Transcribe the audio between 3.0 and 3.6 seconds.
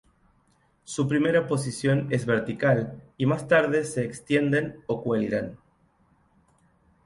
y más